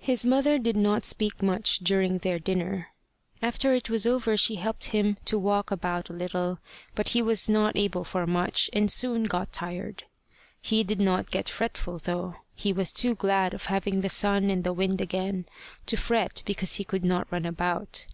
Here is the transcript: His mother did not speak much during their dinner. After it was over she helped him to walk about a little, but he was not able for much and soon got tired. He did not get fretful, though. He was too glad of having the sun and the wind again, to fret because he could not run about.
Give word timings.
His 0.00 0.24
mother 0.24 0.56
did 0.56 0.76
not 0.76 1.02
speak 1.02 1.42
much 1.42 1.80
during 1.80 2.18
their 2.18 2.38
dinner. 2.38 2.90
After 3.42 3.74
it 3.74 3.90
was 3.90 4.06
over 4.06 4.36
she 4.36 4.54
helped 4.54 4.84
him 4.94 5.16
to 5.24 5.36
walk 5.36 5.72
about 5.72 6.08
a 6.08 6.12
little, 6.12 6.60
but 6.94 7.08
he 7.08 7.22
was 7.22 7.48
not 7.48 7.76
able 7.76 8.04
for 8.04 8.24
much 8.24 8.70
and 8.72 8.88
soon 8.88 9.24
got 9.24 9.52
tired. 9.52 10.04
He 10.60 10.84
did 10.84 11.00
not 11.00 11.32
get 11.32 11.48
fretful, 11.48 11.98
though. 11.98 12.36
He 12.54 12.72
was 12.72 12.92
too 12.92 13.16
glad 13.16 13.52
of 13.52 13.64
having 13.66 14.00
the 14.02 14.08
sun 14.08 14.48
and 14.48 14.62
the 14.62 14.72
wind 14.72 15.00
again, 15.00 15.46
to 15.86 15.96
fret 15.96 16.44
because 16.46 16.76
he 16.76 16.84
could 16.84 17.04
not 17.04 17.26
run 17.32 17.44
about. 17.44 18.06